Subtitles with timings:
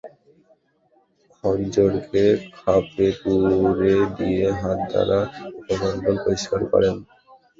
[1.33, 2.23] খঞ্জরকে
[2.57, 5.19] খাপে পুরে দিয়ে হাত দ্বারা
[5.57, 6.95] মুখমণ্ডল পরিষ্কার করেন।